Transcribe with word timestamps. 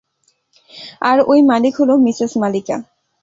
আর 1.01 1.17
ওই 1.27 1.39
মালিক 1.41 1.73
হল 1.79 1.89
মিসেস 2.05 2.31
মালিকা। 2.37 2.77